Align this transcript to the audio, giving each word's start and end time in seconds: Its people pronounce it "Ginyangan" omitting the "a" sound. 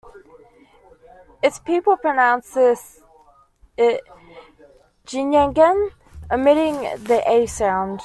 Its 1.43 1.59
people 1.59 1.95
pronounce 1.95 2.57
it 2.57 4.01
"Ginyangan" 5.05 5.91
omitting 6.31 6.77
the 7.03 7.21
"a" 7.29 7.45
sound. 7.45 7.99